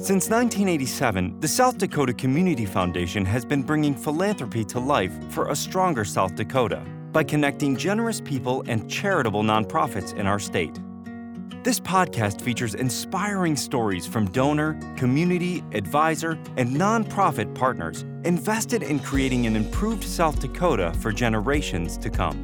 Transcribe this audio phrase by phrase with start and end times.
[0.00, 5.54] Since 1987, the South Dakota Community Foundation has been bringing philanthropy to life for a
[5.54, 10.80] stronger South Dakota by connecting generous people and charitable nonprofits in our state.
[11.64, 19.44] This podcast features inspiring stories from donor, community, advisor, and nonprofit partners invested in creating
[19.44, 22.38] an improved South Dakota for generations to come.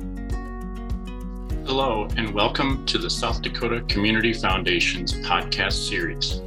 [1.65, 6.43] Hello, and welcome to the South Dakota Community Foundation's podcast series.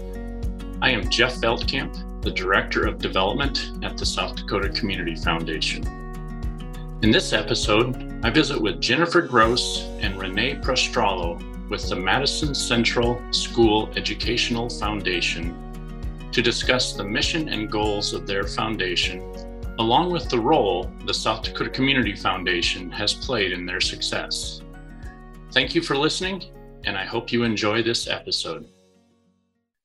[0.82, 5.86] I am Jeff Veldkamp, the Director of Development at the South Dakota Community Foundation.
[7.02, 11.38] In this episode, I visit with Jennifer Gross and Renae Prostrollo
[11.70, 15.54] with the Madison Central School Educational Foundation
[16.32, 19.20] to discuss the mission and goals of their foundation,
[19.80, 24.62] along with the role the South Dakota Community Foundation has played in their success.
[25.52, 26.46] Thank you for listening,
[26.86, 28.66] and I hope you enjoy this episode.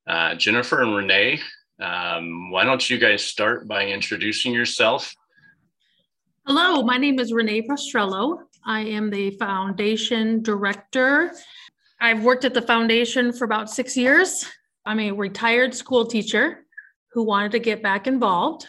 [0.06, 1.40] Uh, Jennifer and Renae,
[1.80, 5.14] um, why don't you guys start by introducing yourself?
[6.46, 8.40] Hello, my name is Renae Prostrollo.
[8.66, 11.32] I am the foundation director.
[12.00, 14.44] I've worked at the foundation for about six years.
[14.84, 16.66] I'm a retired school teacher
[17.12, 18.66] who wanted to get back involved.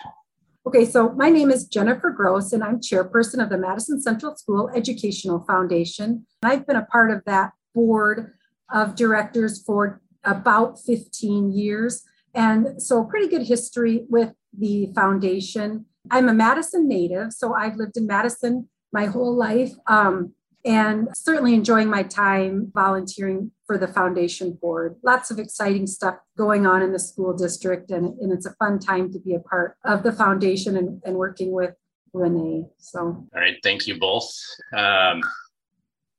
[0.66, 4.70] Okay, so my name is Jennifer Gross, and I'm chairperson of the Madison Central School
[4.74, 6.26] Educational Foundation.
[6.44, 8.34] I've been a part of that board
[8.74, 12.04] of directors for about 15 years.
[12.34, 15.86] And so, pretty good history with the foundation.
[16.12, 21.54] I'm a Madison native, so I've lived in Madison my whole life um, and certainly
[21.54, 24.96] enjoying my time volunteering for the foundation board.
[25.04, 28.80] Lots of exciting stuff going on in the school district, and, and it's a fun
[28.80, 31.76] time to be a part of the foundation and, and working with
[32.14, 32.70] Renae.
[32.78, 34.32] So, all right, thank you both.
[34.76, 35.22] Um,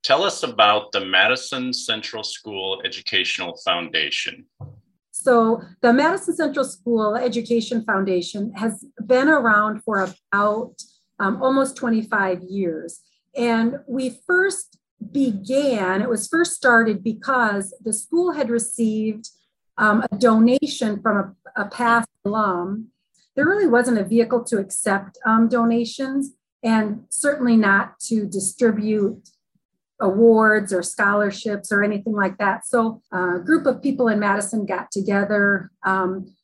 [0.06, 4.46] Tell us about the Madison Central School Educational Foundation.
[5.10, 10.74] So, the Madison Central School Education Foundation has been around for about
[11.18, 13.00] um, almost 25 years.
[13.36, 14.78] And we first
[15.10, 19.30] began, it was first started because the school had received
[19.76, 22.90] um, a donation from a, a, past alum.
[23.34, 26.30] There really wasn't a vehicle to accept um, donations
[26.62, 29.28] and certainly not to distribute
[30.00, 32.66] awards or scholarships or anything like that.
[32.66, 35.70] So a group of people in Madison got together.
[35.84, 36.34] Um,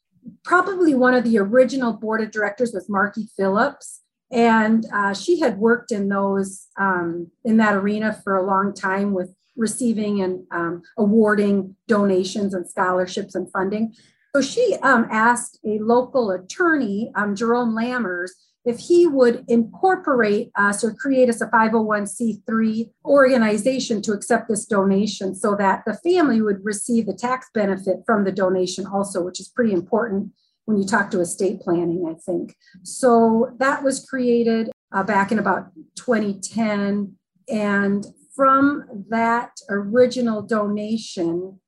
[0.44, 4.00] probably one of the original board of directors was Marky Phillips.
[4.30, 9.12] And uh, she had worked in those um, in that arena for a long time
[9.12, 13.94] with receiving and um, awarding donations and scholarships and funding.
[14.34, 18.30] So she um, asked a local attorney, um, Jerome Lammers,
[18.64, 25.34] if he would incorporate us or create us a 501c3 organization to accept this donation
[25.34, 29.48] so that the family would receive the tax benefit from the donation also, which is
[29.48, 30.32] pretty important
[30.64, 32.54] when you talk to estate planning, I think.
[32.84, 37.16] So that was created uh, back in about 2010.
[37.48, 41.60] And from that original donation,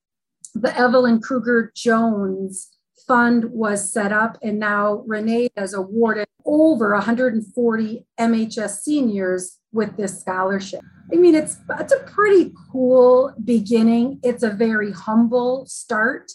[0.54, 2.70] the Evelyn Kruger Jones
[3.08, 10.20] fund was set up, and now Renae has awarded over 140 MHS seniors with this
[10.20, 10.80] scholarship.
[11.12, 14.20] I mean, it's it's a pretty cool beginning.
[14.22, 16.30] It's a very humble start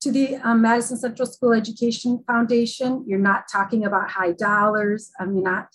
[0.00, 3.04] to the um, Madison Central School Education Foundation.
[3.06, 5.10] You're not talking about high dollars.
[5.18, 5.68] I'm not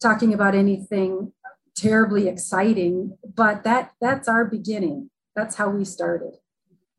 [0.00, 1.32] talking about anything
[1.74, 5.10] terribly exciting, but that that's our beginning.
[5.36, 6.36] That's how we started.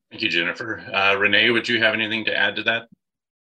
[0.09, 0.79] Thank you, Jennifer.
[0.91, 2.87] Uh, Renae, would you have anything to add to that?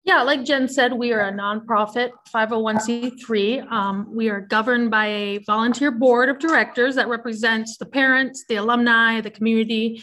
[0.05, 3.69] Yeah, like Jen said, we are a nonprofit 501c3.
[3.71, 8.55] Um, we are governed by a volunteer board of directors that represents the parents, the
[8.55, 10.01] alumni, the community,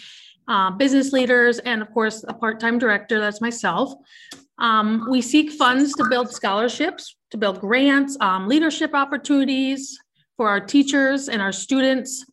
[0.48, 3.94] uh, business leaders, and of course, a part time director that's myself.
[4.58, 9.98] Um, we seek funds to build scholarships, to build grants, um, leadership opportunities
[10.36, 12.24] for our teachers and our students.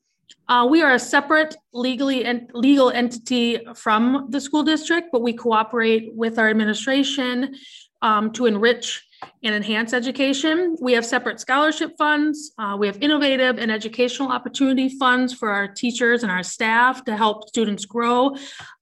[0.49, 5.33] Uh, we are a separate legally and legal entity from the school district, but we
[5.33, 7.55] cooperate with our administration
[8.01, 9.01] um, to enrich
[9.41, 10.75] and enhance education.
[10.81, 12.51] We have separate scholarship funds.
[12.57, 17.15] Uh, we have innovative and educational opportunity funds for our teachers and our staff to
[17.15, 18.35] help students grow.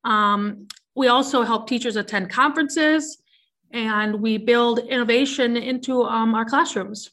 [0.03, 3.21] Um, we also help teachers attend conferences
[3.71, 7.11] and we build innovation into um, our classrooms.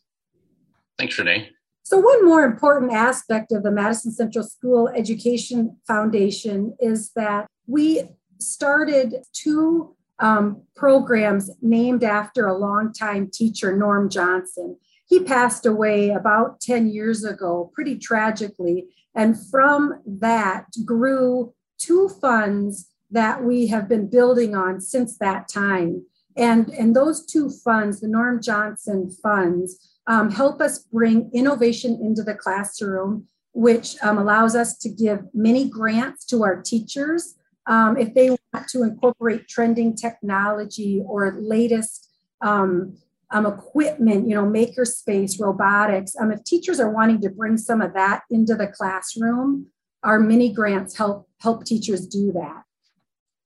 [0.99, 1.49] Thanks, Renae.
[1.89, 8.03] So, one more important aspect of the Madison Central School Education Foundation is that we
[8.39, 14.77] started two um, programs named after a longtime teacher, Norm Johnson.
[15.07, 18.89] He passed away about 10 years ago, pretty tragically.
[19.15, 26.05] And from that grew two funds that we have been building on since that time.
[26.37, 32.23] And, and those two funds, the Norm Johnson funds, um, help us bring innovation into
[32.23, 38.15] the classroom, which um, allows us to give many grants to our teachers um, if
[38.15, 42.09] they want to incorporate trending technology or latest
[42.41, 42.97] um,
[43.31, 46.17] um, equipment, you know, makerspace, robotics.
[46.19, 49.67] Um, if teachers are wanting to bring some of that into the classroom,
[50.03, 52.63] our mini grants help help teachers do that.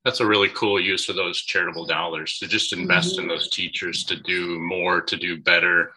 [0.05, 3.23] That's a really cool use of those charitable dollars to just invest mm-hmm.
[3.23, 5.93] in those teachers to do more, to do better,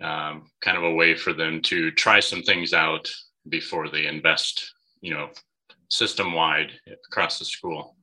[0.00, 3.08] um, kind of a way for them to try some things out
[3.48, 5.30] before they invest, you know,
[5.88, 6.72] system wide
[7.10, 7.96] across the school.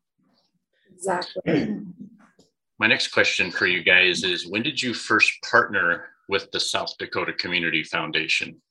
[0.94, 1.78] Exactly.
[2.80, 6.98] My next question for you guys is when did you first partner with the South
[6.98, 8.62] Dakota Community Foundation?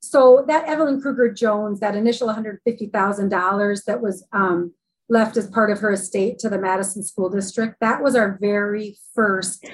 [0.00, 4.74] So that Evelyn Kruger Jones, that initial $150,000 that was um,
[5.08, 8.96] left as part of her estate to the Madison School District, that was our very
[9.14, 9.64] first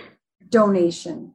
[0.51, 1.35] donation.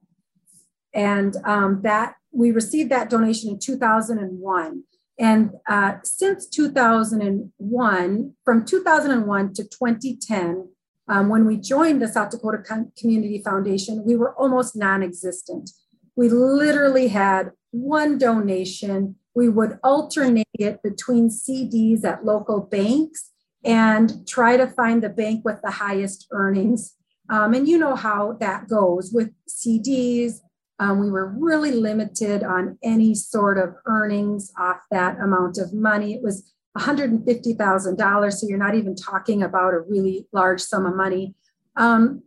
[0.93, 4.83] And um, that we received that donation in 2001.
[5.19, 10.69] And uh, since 2001, from 2001 to 2010,
[11.07, 12.63] um, when we joined the South Dakota
[12.97, 15.69] Community Foundation, we were almost non existent.
[16.15, 19.15] We literally had one donation.
[19.35, 23.31] We would alternate it between CDs at local banks
[23.65, 26.95] and try to find the bank with the highest earnings.
[27.29, 30.39] Um, and you know how that goes with CDs.
[30.83, 36.13] Um, we were really limited on any sort of earnings off that amount of money.
[36.13, 38.33] It was $150,000.
[38.33, 41.35] So you're not even talking about a really large sum of money.
[41.77, 42.23] Um,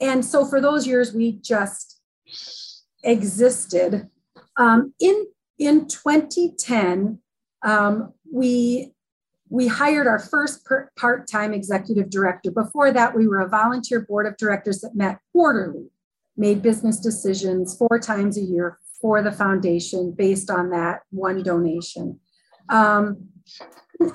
[0.00, 2.00] and so for those years, we just
[3.04, 4.08] existed.
[4.56, 5.26] Um, in,
[5.58, 7.18] in 2010,
[7.62, 8.94] um, we,
[9.50, 10.66] we hired our first
[10.98, 12.50] part time executive director.
[12.50, 15.90] Before that, we were a volunteer board of directors that met quarterly,
[16.36, 22.20] made business decisions four times a year for the foundation based on that one donation.
[22.68, 23.28] Um,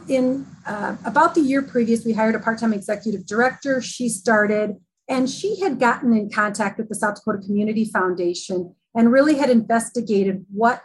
[0.08, 3.82] in uh, about the year previous, we hired a part-time executive director.
[3.82, 4.76] She started,
[5.08, 9.50] and she had gotten in contact with the South Dakota Community Foundation and really had
[9.50, 10.82] investigated what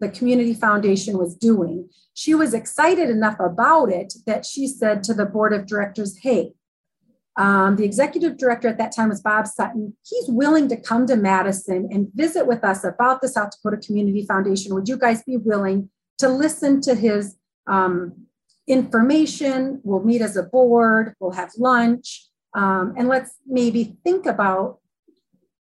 [0.00, 1.88] the Community Foundation was doing.
[2.12, 6.54] She was excited enough about it that she said to the board of directors, "Hey."
[7.36, 9.96] Um, the executive director at that time was Bob Sutton.
[10.04, 14.24] He's willing to come to Madison and visit with us about the South Dakota Community
[14.24, 14.74] Foundation.
[14.74, 17.36] Would you guys be willing to listen to his
[17.66, 18.26] um,
[18.66, 19.80] information.
[19.84, 24.78] We'll meet as a board, we'll have lunch, um, and let's maybe think about,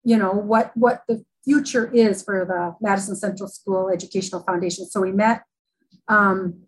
[0.04, 4.86] you know, what, what the future is for the Madison Central School Educational Foundation.
[4.86, 5.44] So we met,
[6.08, 6.62] um,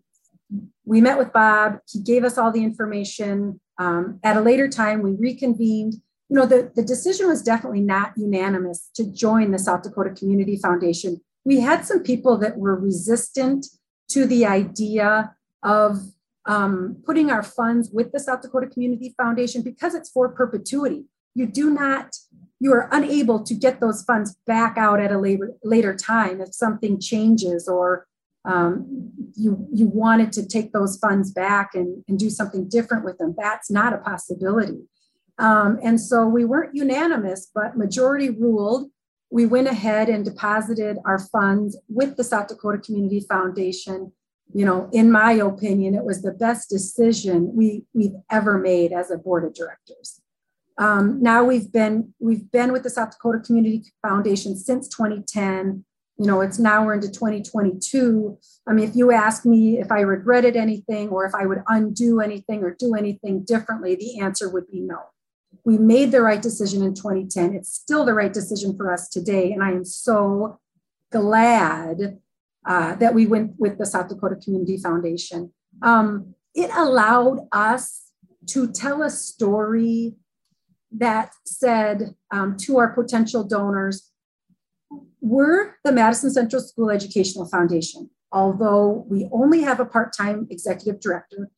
[0.84, 1.78] we met with Bob.
[1.90, 3.60] He gave us all the information.
[3.78, 5.94] Um, at a later time, we reconvened.
[6.28, 10.56] You know, the, the decision was definitely not unanimous to join the South Dakota Community
[10.56, 11.20] Foundation.
[11.44, 13.66] We had some people that were resistant
[14.10, 15.98] to the idea of
[16.46, 21.04] um, putting our funds with the South Dakota Community Foundation because it's for perpetuity.
[21.34, 22.16] You do not,
[22.60, 26.54] you are unable to get those funds back out at a later, later time if
[26.54, 28.06] something changes or
[28.46, 33.18] um, you, you wanted to take those funds back and, and do something different with
[33.18, 33.34] them.
[33.36, 34.78] That's not a possibility.
[35.38, 38.90] Um, and so we weren't unanimous, but majority ruled.
[39.30, 44.12] We went ahead and deposited our funds with the South Dakota Community Foundation
[44.52, 49.10] you know, in my opinion, it was the best decision we, we've ever made as
[49.10, 50.20] a board of directors.
[50.78, 55.84] Um, now we've been we've been with the South Dakota Community Foundation since 2010.
[56.18, 58.38] You know, it's now we're into 2022.
[58.66, 62.20] I mean, if you ask me if I regretted anything or if I would undo
[62.20, 64.98] anything or do anything differently, the answer would be no.
[65.64, 67.54] We made the right decision in 2010.
[67.54, 69.52] It's still the right decision for us today.
[69.52, 70.58] And I am so
[71.12, 72.18] glad
[72.66, 75.52] uh, that we went with the South Dakota Community Foundation.
[75.82, 78.10] Um, it allowed us
[78.46, 80.14] to tell a story
[80.92, 84.10] that said um, to our potential donors,
[85.20, 88.10] we're the Madison Central School Educational Foundation.
[88.32, 91.50] Although we only have a part time executive director,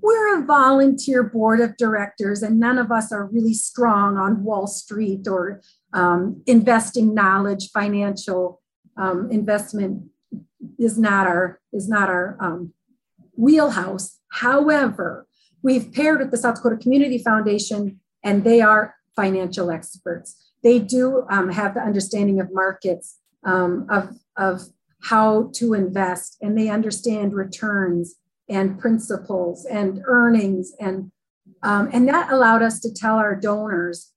[0.00, 4.66] we're a volunteer board of directors, and none of us are really strong on Wall
[4.66, 8.60] Street or um, investing knowledge, financial
[8.96, 10.04] um, investment
[10.78, 12.74] is not our is not our um,
[13.36, 14.18] wheelhouse.
[14.32, 15.26] However,
[15.62, 20.51] we've paired with the South Dakota Community Foundation, and they are financial experts.
[20.62, 24.62] They do um, have the understanding of markets, um, of of
[25.02, 28.16] how to invest, and they understand returns
[28.48, 31.10] and principles and earnings, and
[31.62, 34.12] um, and that allowed us to tell our donors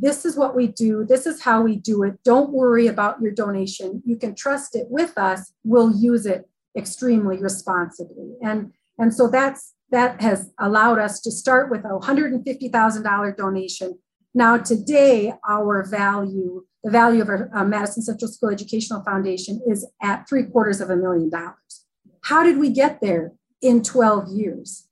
[0.00, 1.04] this is what we do.
[1.04, 2.18] This is how we do it.
[2.24, 4.02] Don't worry about your donation.
[4.06, 5.52] You can trust it with us.
[5.62, 8.32] We'll use it extremely responsibly.
[8.42, 13.98] And, and so that's that has allowed us to start with a $150,000 donation.
[14.34, 19.86] Now, today, our value, the value of our uh, Madison Central School Educational Foundation is
[20.02, 21.86] at three quarters of a million dollars.
[22.22, 24.86] How did we get there in 12 years?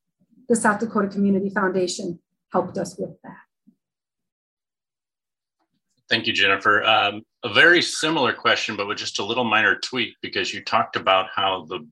[0.49, 2.19] The South Dakota Community Foundation
[2.53, 3.37] helped us with that.
[6.09, 6.83] Thank you, Jennifer.
[6.85, 10.97] Um, a very similar question, but with just a little minor tweak, because you talked
[10.97, 11.87] about how the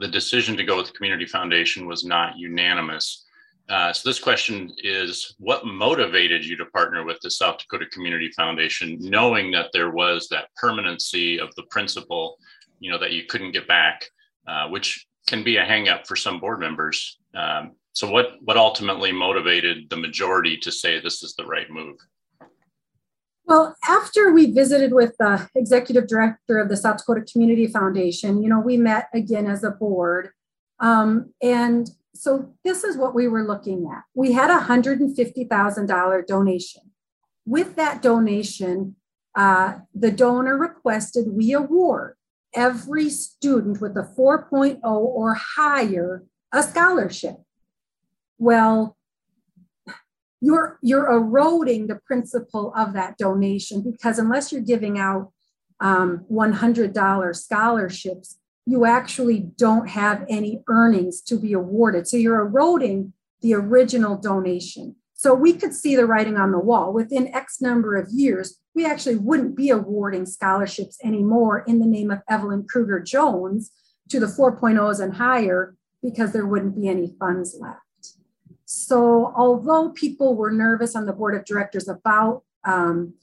[0.00, 3.23] the decision to go with the community foundation was not unanimous.
[3.68, 8.30] Uh, so this question is, what motivated you to partner with the South Dakota Community
[8.36, 12.36] Foundation, knowing that there was that permanency of the principal,
[12.78, 14.04] you know, that you couldn't get back,
[14.46, 17.18] uh, which can be a hangup for some board members.
[17.34, 21.96] Um, so what what ultimately motivated the majority to say this is the right move?
[23.46, 28.48] Well, after we visited with the executive director of the South Dakota Community Foundation, you
[28.48, 30.30] know, we met again as a board.
[30.80, 34.04] Um, and so this is what we were looking at.
[34.14, 36.82] We had a $150,000 donation.
[37.44, 38.96] With that donation,
[39.34, 42.14] uh, the donor requested we award
[42.54, 47.36] every student with a 4.0 or higher a scholarship.
[48.38, 48.96] Well,
[50.40, 55.32] you're you're eroding the principle of that donation because unless you're giving out
[55.80, 62.06] um, $100 scholarships you actually don't have any earnings to be awarded.
[62.06, 64.96] So you're eroding the original donation.
[65.12, 66.92] So we could see the writing on the wall.
[66.92, 72.10] Within x number of years we actually wouldn't be awarding scholarships anymore in the name
[72.10, 73.70] of evelyn kruger jones
[74.08, 77.80] to the 4.0s and higher because there wouldn't be any funds left.
[78.66, 83.14] So, although people were nervous on the board of directors about um,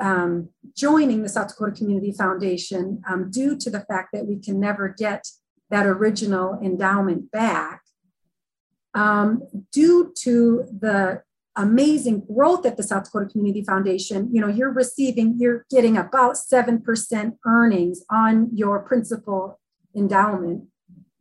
[0.00, 4.60] um, joining the South Dakota Community Foundation um, due to the fact that we can
[4.60, 5.26] never get
[5.70, 7.82] that original endowment back,
[8.94, 9.42] um,
[9.72, 11.22] due to the
[11.56, 16.36] amazing growth at the South Dakota Community Foundation, you know, you're receiving, you're getting about
[16.36, 19.58] 7% earnings on your principal
[19.94, 20.64] endowment.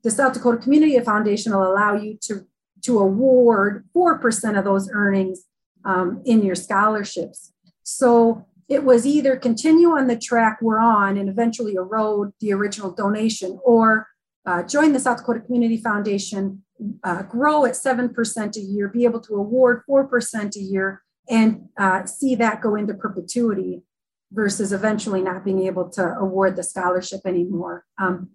[0.03, 2.45] The South Dakota Community Foundation will allow you to
[2.85, 5.45] to award 4% of those earnings
[5.83, 7.51] um, in your scholarships.
[7.85, 12.91] So it was either continue on the track we're on and eventually erode the original
[12.91, 14.07] donation or
[14.45, 16.63] uh, join the South Dakota Community Foundation,
[17.03, 22.05] uh, grow at 7% a year, be able to award 4% a year, and uh,
[22.05, 23.83] see that go into perpetuity
[24.31, 27.85] versus eventually not being able to award the scholarship anymore.
[27.99, 28.29] Um,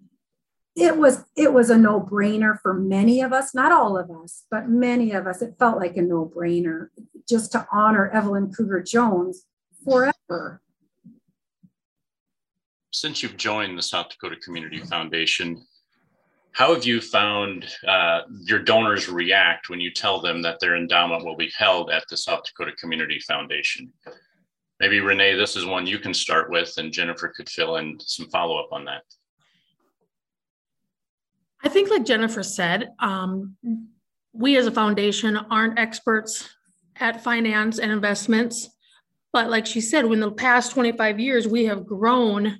[0.75, 4.69] it was it was a no-brainer for many of us not all of us but
[4.69, 5.41] many of us.
[5.41, 6.89] It felt like a no-brainer
[7.27, 9.45] just to honor evelyn kruger jones
[9.83, 10.61] forever.
[12.93, 15.63] Since you've joined the south dakota community foundation
[16.53, 21.23] how have you found uh, your donors react when you tell them that their endowment
[21.23, 23.91] will be held at the south dakota community foundation?
[24.81, 28.29] Maybe renae this is one you can start with and jennifer could fill in some
[28.29, 29.03] follow-up on that
[31.63, 33.55] I think, like Jennifer said, um,
[34.33, 36.49] we as a foundation aren't experts
[36.97, 38.69] at finance and investments.
[39.33, 42.59] But like she said, in the past 25 years, we have grown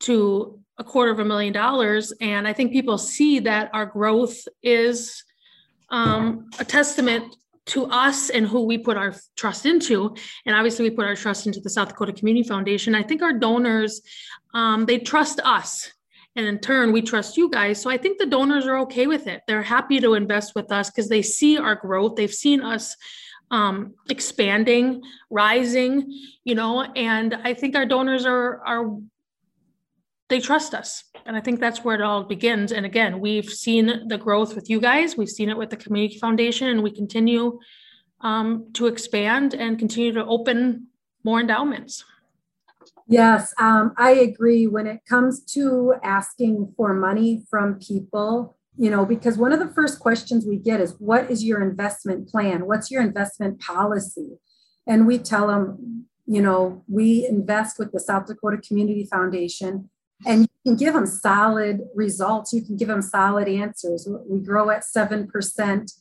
[0.00, 2.12] to a quarter of a million dollars.
[2.20, 5.24] And I think people see that our growth is
[5.90, 10.14] um, a testament to us and who we put our trust into.
[10.46, 12.94] And obviously, we put our trust into the South Dakota Community Foundation.
[12.94, 14.02] I think our donors,
[14.54, 15.92] um, they trust us
[16.34, 17.80] and in turn, we trust you guys.
[17.80, 19.42] So I think the donors are okay with it.
[19.46, 22.16] They're happy to invest with us because they see our growth.
[22.16, 22.96] They've seen us
[23.50, 26.10] um, expanding, rising,
[26.44, 28.98] you know, and I think our donors are are
[30.30, 31.04] they trust us.
[31.26, 32.72] And I think that's where it all begins.
[32.72, 35.14] And again, we've seen the growth with you guys.
[35.14, 37.58] We've seen it with the Community Foundation, and we continue
[38.22, 40.86] um, to expand and continue to open
[41.22, 42.04] more endowments.
[43.08, 44.66] Yes, um, I agree.
[44.66, 49.68] When it comes to asking for money from people, you know, because one of the
[49.68, 52.66] first questions we get is, What is your investment plan?
[52.66, 54.38] What's your investment policy?
[54.86, 59.90] And we tell them, you know, we invest with the South Dakota Community Foundation,
[60.26, 62.52] and you can give them solid results.
[62.52, 64.08] You can give them solid answers.
[64.28, 65.92] We grow at 7%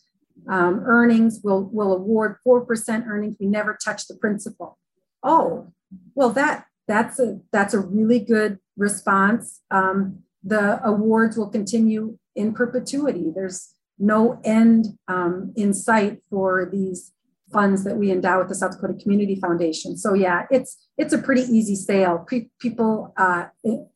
[0.50, 3.36] um, earnings, we'll, we'll award 4% earnings.
[3.40, 4.78] We never touch the principal.
[5.24, 5.72] Oh,
[6.16, 9.62] well, that that's a that's a really good response.
[9.72, 13.32] Um, the awards will continue in perpetuity.
[13.34, 17.14] There's no end um, in sight for these
[17.54, 19.98] funds that we endow with the South Dakota Community Foundation.
[19.98, 22.26] So yeah, it's it's a pretty easy sale.
[22.60, 23.46] people, uh,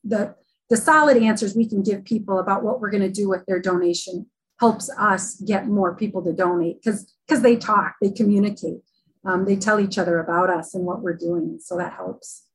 [0.03, 0.35] the
[0.69, 3.59] the solid answers we can give people about what we're going to do with their
[3.59, 4.27] donation
[4.59, 8.79] helps us get more people to donate because because they talk, they communicate,
[9.25, 11.59] um, they tell each other about us and what we're doing.
[11.61, 12.45] So that helps.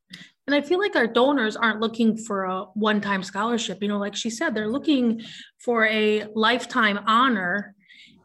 [0.47, 3.83] And I feel like our donors aren't looking for a one time scholarship.
[3.83, 5.23] You know, like she said, they're looking
[5.59, 7.75] for a lifetime honor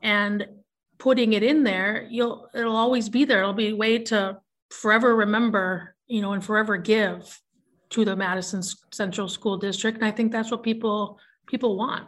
[0.01, 0.47] and
[0.97, 2.07] putting it in there.
[2.09, 3.41] You'll, it'll always be there.
[3.41, 4.39] It'll be a way to
[4.71, 7.39] forever remember, you know, and forever give
[7.91, 9.97] to the Madison Central School District.
[9.97, 12.07] And I think that's what people, people want.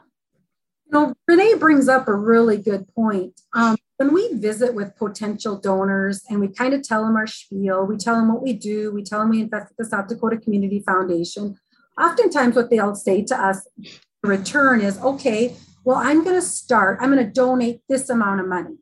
[0.88, 3.40] You know, Renae brings up a really good point.
[3.54, 7.86] Um, when we visit with potential donors and we kind of tell them our spiel,
[7.86, 10.38] we tell them what we do, we tell them we invest at the South Dakota
[10.38, 11.58] Community Foundation.
[12.00, 17.00] Oftentimes, what they'll say to us in return is, okay, well, I'm going to start,
[17.02, 18.76] I'm going to donate this amount of money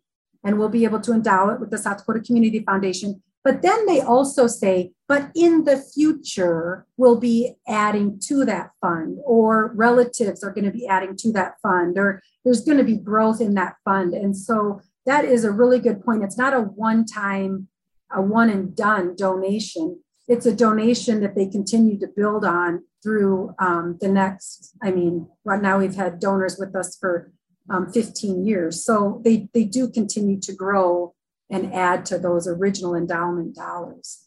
[0.43, 3.21] and we'll be able to endow it with the South Dakota Community Foundation.
[3.43, 9.19] But then they also say, but in the future, we'll be adding to that fund,
[9.23, 12.97] or relatives are going to be adding to that fund, or there's going to be
[12.97, 14.15] growth in that fund.
[14.15, 16.23] And so that is a really good point.
[16.23, 17.67] It's not a one time,
[18.11, 20.01] a one and done donation.
[20.27, 24.75] It's a donation that they continue to build on through um, the next.
[24.81, 27.31] I mean, right now we've had donors with us for
[27.69, 28.83] um, 15 years.
[28.83, 31.13] So they, they do continue to grow
[31.49, 34.24] and add to those original endowment dollars.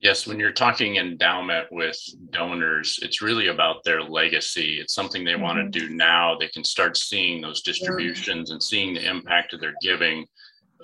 [0.00, 1.98] Yes, when you're talking endowment with
[2.30, 4.78] donors, it's really about their legacy.
[4.80, 5.42] It's something they mm-hmm.
[5.42, 6.36] want to do now.
[6.38, 8.54] They can start seeing those distributions yeah.
[8.54, 10.24] and seeing the impact of their giving.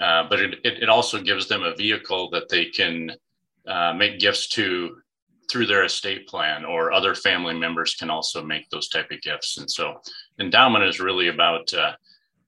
[0.00, 3.12] Uh, but it, it, it, also gives them a vehicle that they can
[3.68, 4.96] uh, make gifts to
[5.48, 9.58] through their estate plan, or other family members can also make those type of gifts.
[9.58, 10.00] And so,
[10.40, 11.92] endowment is really about uh,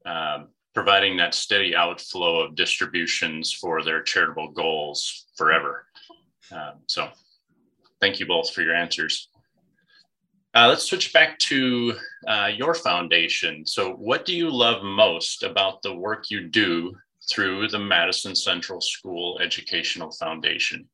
[0.05, 0.39] uh
[0.75, 5.86] providing that steady outflow of distributions for their charitable goals forever.
[6.53, 7.09] Um, so
[8.01, 9.29] thank you both for your answers.
[10.55, 11.95] Uh, let's switch back to
[12.27, 13.67] uh, your foundation.
[13.67, 16.97] So, what do you love most about the work you do
[17.29, 20.89] through the Madison Central School Educational Foundation?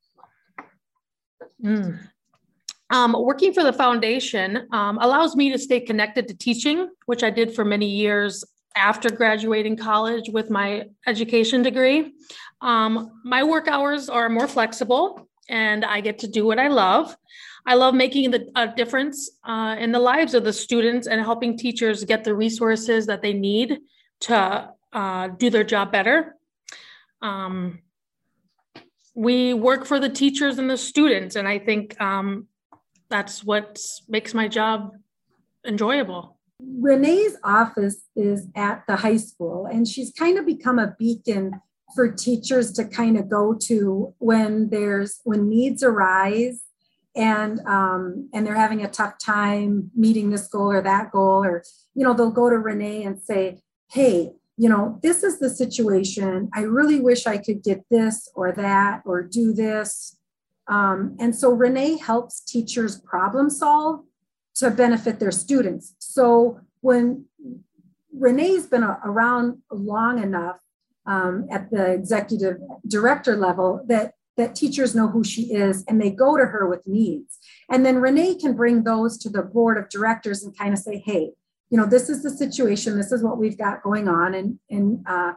[1.62, 2.08] Mm.
[2.90, 7.30] Um, working for the foundation um, allows me to stay connected to teaching, which I
[7.30, 12.12] did for many years after graduating college with my education degree.
[12.60, 17.14] Um, my work hours are more flexible and I get to do what I love.
[17.66, 21.56] I love making the, a difference uh, in the lives of the students and helping
[21.56, 23.78] teachers get the resources that they need
[24.20, 26.36] to uh, do their job better.
[27.20, 27.80] Um,
[29.14, 32.48] we work for the teachers and the students, and I think um,
[33.10, 34.92] that's what makes my job
[35.66, 36.38] enjoyable.
[36.80, 41.60] Renae's office is at the high school, and she's kind of become a beacon
[41.94, 46.62] for teachers to kind of go to when there's when needs arise
[47.14, 51.62] and um, and they're having a tough time meeting this goal or that goal or
[51.94, 56.50] you know they'll go to renae and say hey you know this is the situation.
[56.54, 60.16] I really wish i could get this or that or do this.
[60.68, 64.04] Um, and so renae helps teachers problem solve
[64.56, 65.94] to benefit their students.
[65.98, 67.24] So when
[68.16, 70.60] renae's been around long enough
[71.06, 76.10] um, at the executive director level that that teachers know who she is and they
[76.10, 77.38] go to her with needs.
[77.68, 81.02] And then renae can bring those to the board of directors and kind of say
[81.04, 81.32] hey
[81.70, 85.04] you know this is the situation this is what we've got going on and and
[85.08, 85.32] uh,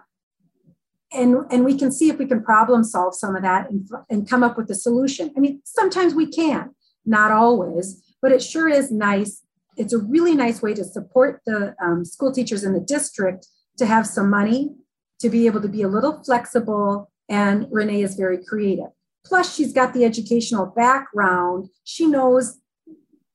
[1.14, 4.30] and and we can see if we can problem solve some of that and, and
[4.30, 5.34] come up with a solution.
[5.36, 6.72] I mean sometimes we can
[7.06, 9.44] not always but it sure is nice.
[9.78, 13.48] It's a really nice way to support the um, school teachers in the district
[13.78, 14.72] to have some money
[15.20, 17.10] to be able to be a little flexible.
[17.30, 18.92] And Renae is very creative.
[19.26, 21.70] Plus, she's got the educational background.
[21.84, 22.60] She knows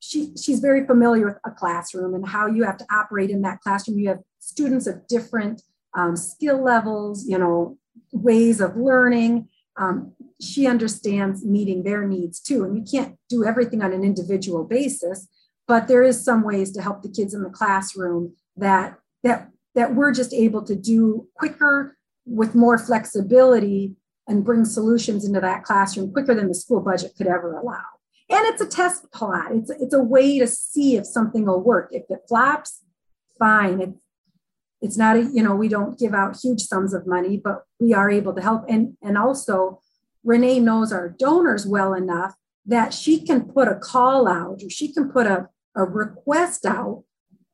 [0.01, 3.61] she, she's very familiar with a classroom and how you have to operate in that
[3.61, 3.99] classroom.
[3.99, 5.63] You have students of different
[5.95, 7.79] um, skill levels, you know,
[8.13, 9.49] ways of learning.
[9.77, 12.65] Um, she understands meeting their needs too.
[12.65, 15.29] And you can't do everything on an individual basis,
[15.69, 19.95] but there is some ways to help the kids in the classroom that that that
[19.95, 26.13] we're just able to do quicker with more flexibility and bring solutions into that classroom
[26.13, 27.83] quicker than the school budget could ever allow.
[28.29, 29.51] And it's a test plot.
[29.53, 31.89] It's, it's a way to see if something will work.
[31.91, 32.85] If it flops,
[33.39, 33.81] fine.
[33.81, 33.91] It,
[34.81, 37.93] it's not a, you know, we don't give out huge sums of money, but we
[37.93, 38.65] are able to help.
[38.69, 39.81] And, and also,
[40.25, 42.35] Renae knows our donors well enough
[42.67, 47.05] that she can put a call out or she can put a, a request out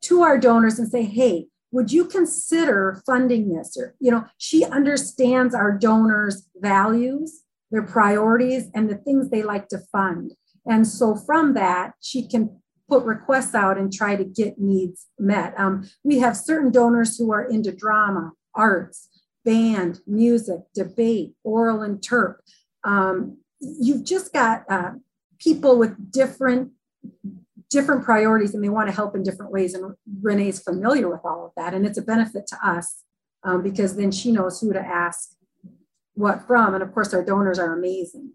[0.02, 3.76] to our donors and say, hey, would you consider funding this?
[3.76, 9.68] Or, you know, she understands our donors' values, their priorities, and the things they like
[9.68, 10.32] to fund.
[10.64, 15.54] And so from that, she can put requests out and try to get needs met.
[15.58, 19.08] Um, we have certain donors who are into drama, arts,
[19.44, 22.36] band, music, debate, oral interp.
[22.84, 24.92] Um, you've just got uh,
[25.38, 26.72] people with different
[27.70, 29.74] different priorities and they want to help in different ways.
[29.74, 33.02] And Renae's familiar with all of that, and it's a benefit to us
[33.42, 35.30] um, because then she knows who to ask
[36.14, 36.74] what from.
[36.74, 38.32] And of course, our donors are amazing.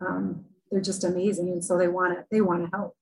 [0.00, 2.96] Um, they're just amazing, and so they want to they want to help.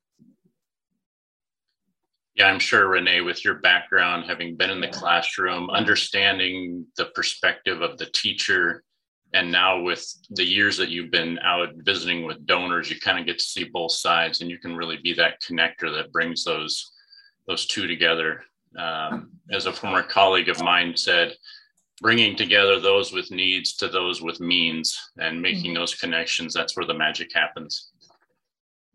[2.35, 7.83] Yeah, I'm sure, Renae, with your background, having been in the classroom, understanding the perspective
[7.83, 8.83] of the teacher,
[9.35, 13.27] and now with the years that you've been out visiting with donors, you kind of
[13.27, 16.93] get to see both sides, and you can really be that connector that brings those
[17.49, 18.45] those two together.
[18.79, 21.35] Um, as a former colleague of mine said,
[22.01, 25.81] bringing together those with needs to those with means, and making mm-hmm.
[25.81, 26.55] those connections.
[26.55, 27.91] That's where the magic happens.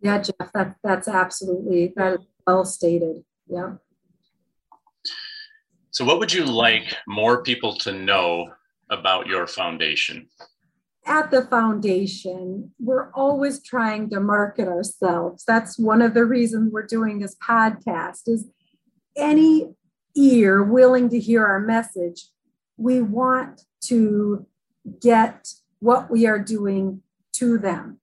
[0.02, 3.23] Yeah, Jeff, that, that's absolutely that well stated.
[3.47, 3.73] Yeah.
[5.91, 8.54] So, what would you like more people to know
[8.89, 10.28] about your foundation?
[11.06, 15.43] At the foundation, we're always trying to market ourselves.
[15.47, 18.45] That's one of the reasons we're doing this podcast is
[19.15, 19.73] any
[20.15, 22.30] ear willing to hear our message,
[22.76, 24.45] we want to
[25.02, 25.47] get
[25.80, 27.02] what we are doing
[27.34, 28.00] to them.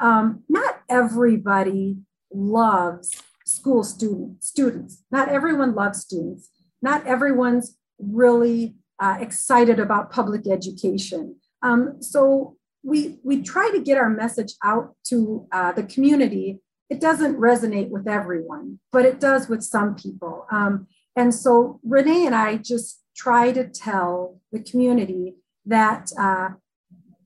[0.00, 1.98] Um, not everybody
[2.32, 3.10] loves
[3.44, 5.02] school student, students.
[5.10, 6.50] Not everyone loves students.
[6.80, 11.36] Not everyone's really uh, excited about public education.
[11.62, 16.60] Um, so we, we try to get our message out to uh, the community.
[16.90, 20.46] It doesn't resonate with everyone, but it does with some people.
[20.50, 25.34] Um, and so Renae and I just try to tell the community
[25.66, 26.50] that uh,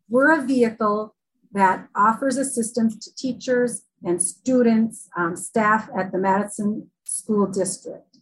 [0.09, 1.15] we're a vehicle
[1.53, 8.17] that offers assistance to teachers and students, um, staff at the Madison School District.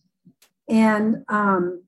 [0.69, 1.85] And um,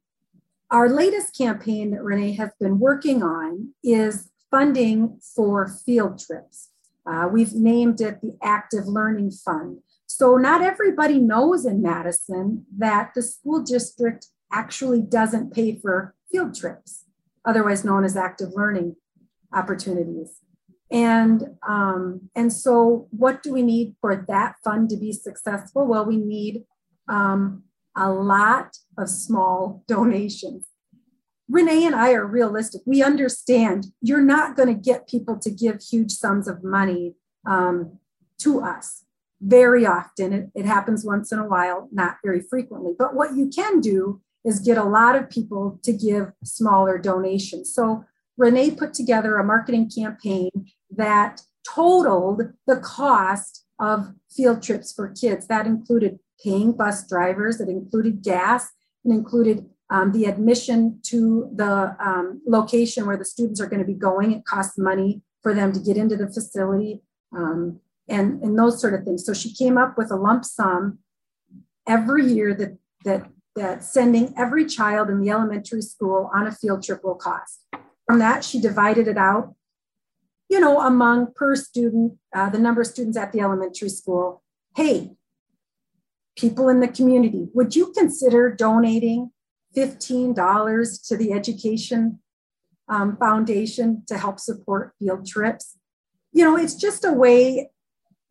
[0.73, 6.71] our latest campaign that Renae has been working on is funding for field trips.
[7.07, 9.79] Uh, we've named it the Active Learning Fund.
[10.07, 16.55] So, not everybody knows in Madison that the school district actually doesn't pay for field
[16.55, 17.05] trips,
[17.45, 18.97] otherwise known as active learning
[19.53, 20.41] opportunities.
[20.91, 25.87] And, um, and so, what do we need for that fund to be successful?
[25.87, 26.65] Well, we need
[27.09, 27.65] um,
[27.97, 30.67] a lot of small donations.
[31.51, 32.83] Renae and I are realistic.
[32.87, 37.15] We understand you're not going to get people to give huge sums of money
[37.47, 37.99] um,
[38.39, 39.05] to us
[39.41, 40.33] very often.
[40.33, 42.93] It, it happens once in a while, not very frequently.
[42.99, 47.75] But what you can do is get a lot of people to give smaller donations.
[47.75, 48.05] So
[48.41, 50.51] Renae put together a marketing campaign
[50.91, 55.47] that totaled the cost of field trips for kids.
[55.47, 58.71] That included paying bus drivers, it included gas,
[59.05, 63.87] it included um, the admission to the um, location where the students are going to
[63.87, 64.33] be going.
[64.33, 67.03] It costs money for them to get into the facility
[67.37, 69.27] um, and, and those sort of things.
[69.27, 70.99] So she came up with a lump sum
[71.87, 76.83] every year that, that, that sending every child in the elementary school on a field
[76.83, 77.61] trip will cost.
[78.07, 79.55] From that, she divided it out
[80.53, 84.43] you know, among per student, uh, the number of students at the elementary school,
[84.77, 85.13] hey,
[86.37, 89.31] people in the community, would you consider donating
[89.75, 92.19] $15 to the Education
[92.87, 95.79] um, Foundation to help support field trips?
[96.33, 97.71] You know, it's just a way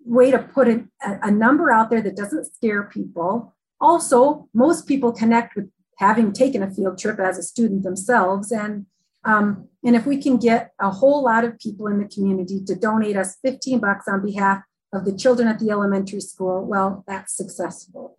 [0.03, 3.55] way to put a, a number out there that doesn't scare people.
[3.79, 8.85] Also, most people connect with having taken a field trip as a student themselves, and
[9.23, 12.75] um, and if we can get a whole lot of people in the community to
[12.75, 14.61] donate us 15 bucks on behalf
[14.93, 18.17] of the children at the elementary school, well, that's successful.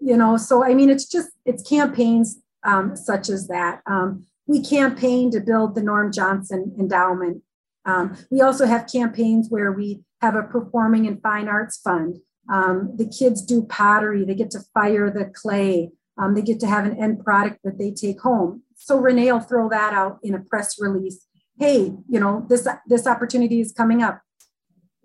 [0.00, 3.80] You know, so I mean, it's just, it's campaigns um, such as that.
[3.86, 7.42] Um, we campaign to build the Norm Johnson Endowment.
[7.86, 12.18] Um, we also have campaigns where we have a performing and fine arts fund.
[12.50, 16.66] Um, the kids do pottery, they get to fire the clay, um, they get to
[16.66, 20.34] have an end product that they take home so Renae will throw that out in
[20.34, 21.26] a press release.
[21.58, 24.20] Hey, you know, this this opportunity is coming up.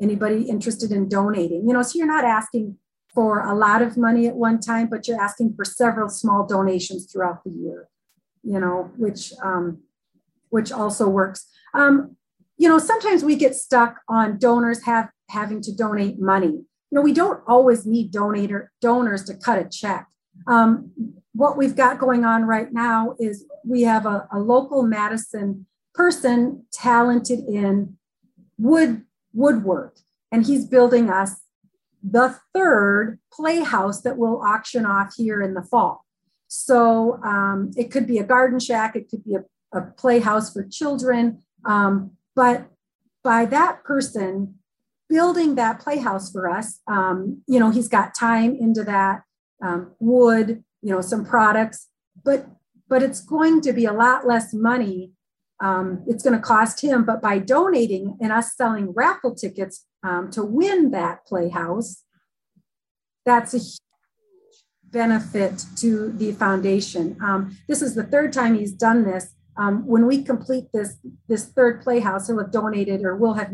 [0.02, 1.66] Anybody interested in donating?
[1.66, 2.78] You know, so you're not asking
[3.14, 7.10] for a lot of money at one time, but you're asking for several small donations
[7.10, 7.88] throughout the year.
[8.44, 9.84] You know, which um,
[10.50, 11.48] which also works.
[11.74, 12.18] Um,
[12.58, 16.66] you know, sometimes we get stuck on donors have having to donate money.
[16.92, 20.08] You know, we don't always need donator donors to cut a check.
[20.48, 20.92] Um,
[21.34, 26.66] what we've got going on right now is we have a, a local Madison person
[26.72, 27.98] talented in
[28.58, 29.98] wood woodwork,
[30.32, 31.42] and he's building us
[32.02, 36.06] the third playhouse that we'll auction off here in the fall.
[36.48, 39.44] So um, it could be a garden shack, it could be a,
[39.78, 42.70] a playhouse for children, um, but
[43.24, 44.56] by that person
[45.10, 49.24] building that playhouse for us, um, you know, he's got time into that
[49.62, 51.88] um, wood, you know, some products,
[52.24, 52.48] but
[52.88, 55.12] but it's going to be a lot less money.
[55.62, 60.32] Um, it's going to cost him, but by donating and us selling raffle tickets um,
[60.32, 62.04] to win that playhouse,
[63.26, 63.60] that's a
[64.86, 67.18] benefit to the foundation.
[67.22, 69.36] Um, this is the third time he's done this.
[69.58, 73.52] Um, when we complete this this third playhouse, he'll have donated or will have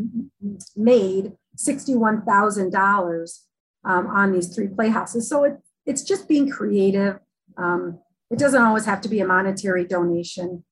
[0.76, 3.46] made sixty-one thousand um, dollars
[3.84, 5.28] on these three playhouses.
[5.28, 7.20] So it, it's just being creative.
[7.56, 10.64] Um, it doesn't always have to be a monetary donation.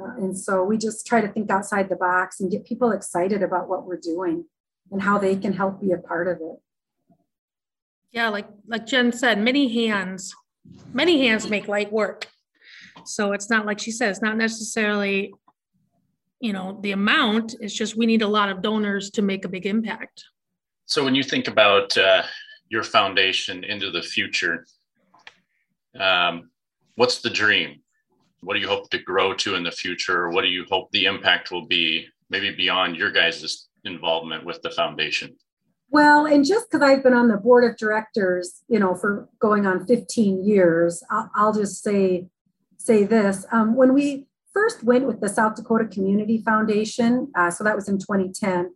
[0.00, 3.42] Uh, and so we just try to think outside the box and get people excited
[3.42, 4.46] about what we're doing
[4.90, 6.56] and how they can help be a part of it.
[8.10, 10.34] Yeah, like like Jen said, many hands,
[10.94, 12.26] many hands make light work.
[13.04, 15.34] So it's not like she said, it's not necessarily,
[16.40, 17.54] you know, the amount.
[17.60, 20.24] It's just we need a lot of donors to make a big impact.
[20.86, 22.22] So when you think about uh,
[22.68, 24.66] your foundation into the future,
[25.98, 26.50] um,
[26.96, 27.82] what's the dream?
[28.40, 30.30] What do you hope to grow to in the future?
[30.30, 34.70] What do you hope the impact will be, maybe beyond your guys' involvement with the
[34.70, 35.36] foundation?
[35.90, 39.66] Well, and just because I've been on the board of directors, you know, for going
[39.66, 42.28] on 15 years, I'll, I'll just say
[42.76, 43.44] say this.
[43.52, 47.88] Um, when we first went with the South Dakota Community Foundation, uh, so that was
[47.88, 48.72] in 2010.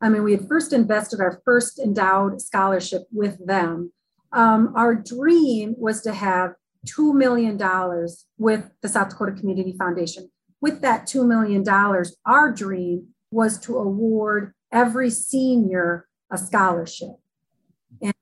[0.00, 3.92] I mean, we had first invested our first endowed scholarship with them.
[4.32, 6.54] Um, our dream was to have
[6.86, 7.58] $2 million
[8.38, 10.30] with the South Dakota Community Foundation.
[10.60, 11.64] With that $2 million,
[12.26, 17.16] our dream was to award every senior a scholarship.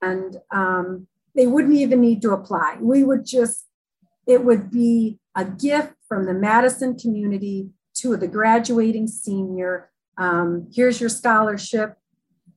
[0.01, 2.77] And um, they wouldn't even need to apply.
[2.79, 3.65] We would just,
[4.27, 9.91] it would be a gift from the Madison community to the graduating senior.
[10.17, 11.97] Um, here's your scholarship.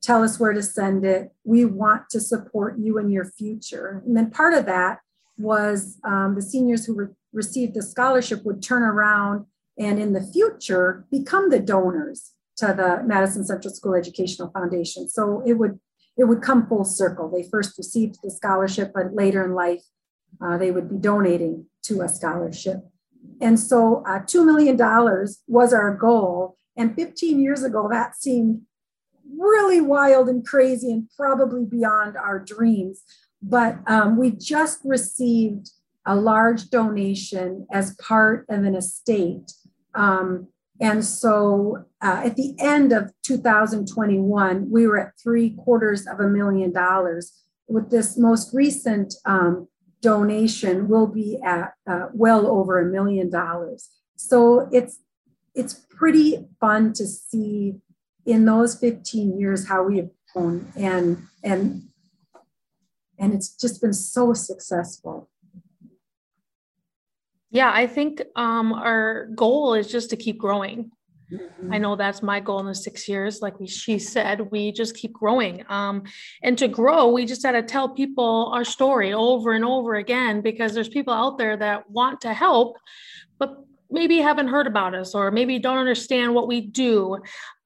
[0.01, 1.31] Tell us where to send it.
[1.43, 4.01] We want to support you in your future.
[4.05, 4.99] And then part of that
[5.37, 9.45] was um, the seniors who re- received the scholarship would turn around
[9.77, 15.07] and in the future become the donors to the Madison Central School Educational Foundation.
[15.09, 15.79] So it would
[16.17, 17.29] it would come full circle.
[17.29, 19.83] They first received the scholarship, but later in life,
[20.43, 22.79] uh, they would be donating to a scholarship.
[23.39, 24.77] And so uh, $2 million
[25.47, 26.57] was our goal.
[26.79, 28.61] And 15 years ago, that seemed
[29.37, 33.03] really wild and crazy and probably beyond our dreams.
[33.41, 35.69] But um, we just received
[36.05, 39.51] a large donation as part of an estate
[39.93, 40.47] um,
[40.81, 46.27] and so uh, at the end of 2021, we were at three quarters of a
[46.27, 47.33] million dollars.
[47.67, 49.67] With this most recent um,
[50.01, 53.89] donation, we'll be at uh, well over a million dollars.
[54.15, 54.99] So it's
[55.59, 57.75] it's pretty fun to see
[58.25, 61.83] in those 15 years how we have grown and and
[63.17, 65.29] and it's just been so successful.
[67.51, 70.91] Yeah, I think um, our goal is just to keep growing.
[71.29, 71.73] Mm-hmm.
[71.73, 73.41] I know that's my goal in the six years.
[73.41, 75.65] Like we, she said, we just keep growing.
[75.67, 76.03] Um,
[76.43, 80.39] and to grow, we just got to tell people our story over and over again
[80.41, 82.77] because there's people out there that want to help,
[83.37, 83.57] but
[83.91, 87.17] maybe haven't heard about us or maybe don't understand what we do.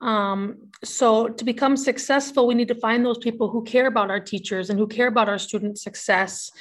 [0.02, 4.20] Um, so to become successful, we need to find those people who care about our
[4.20, 6.52] teachers and who care about our student success.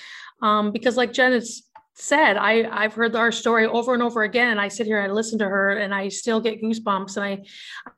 [0.40, 1.62] Um, because like Jen has
[1.94, 5.14] said i i've heard our story over and over again i sit here and i
[5.14, 7.38] listen to her and i still get goosebumps and i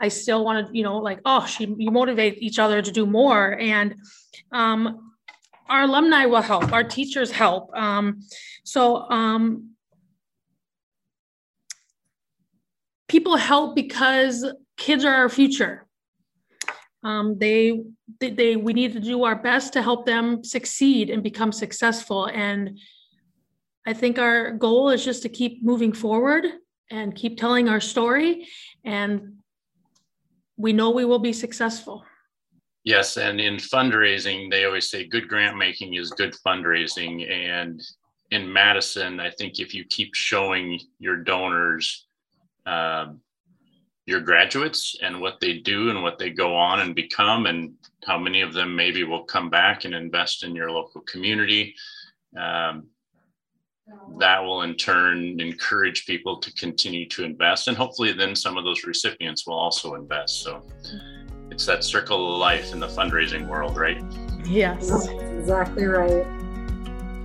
[0.00, 3.06] i still want to you know like oh she you motivate each other to do
[3.06, 3.94] more and
[4.50, 5.12] um
[5.68, 8.20] our alumni will help our teachers help um
[8.64, 9.74] so um
[13.14, 14.34] people help because
[14.76, 15.74] kids are our future
[17.04, 17.82] um, they,
[18.18, 22.26] they, they, we need to do our best to help them succeed and become successful.
[22.26, 22.78] And
[23.86, 26.46] I think our goal is just to keep moving forward
[26.90, 28.48] and keep telling our story.
[28.84, 29.34] And
[30.56, 32.04] we know we will be successful.
[32.84, 33.18] Yes.
[33.18, 37.30] And in fundraising, they always say good grant making is good fundraising.
[37.30, 37.82] And
[38.30, 42.03] in Madison, I think if you keep showing your donors
[42.66, 43.20] um,
[44.06, 47.72] your graduates and what they do and what they go on and become, and
[48.06, 51.74] how many of them maybe will come back and invest in your local community.
[52.38, 52.88] Um,
[54.18, 57.68] that will in turn encourage people to continue to invest.
[57.68, 60.42] And hopefully, then some of those recipients will also invest.
[60.42, 60.62] So
[61.50, 64.02] it's that circle of life in the fundraising world, right?
[64.46, 65.08] Yes.
[65.08, 66.26] exactly right.